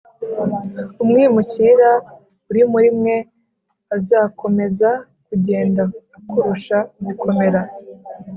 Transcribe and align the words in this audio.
umwimukira 1.03 1.89
uri 2.49 2.61
muri 2.71 2.89
mwe 2.97 3.15
azakomeza 3.95 4.89
kugenda 5.27 5.81
akurusha 6.17 6.77
gukomera, 7.05 7.59